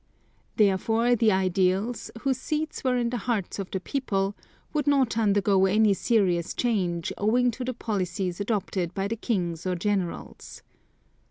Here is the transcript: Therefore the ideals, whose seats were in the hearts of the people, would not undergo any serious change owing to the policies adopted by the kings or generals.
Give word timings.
Therefore 0.55 1.15
the 1.15 1.31
ideals, 1.31 2.09
whose 2.21 2.39
seats 2.39 2.83
were 2.83 2.97
in 2.97 3.11
the 3.11 3.17
hearts 3.29 3.59
of 3.59 3.69
the 3.69 3.79
people, 3.79 4.35
would 4.73 4.87
not 4.87 5.15
undergo 5.15 5.67
any 5.67 5.93
serious 5.93 6.55
change 6.55 7.13
owing 7.19 7.51
to 7.51 7.63
the 7.63 7.75
policies 7.75 8.39
adopted 8.41 8.95
by 8.95 9.07
the 9.07 9.15
kings 9.15 9.63
or 9.67 9.75
generals. 9.75 10.63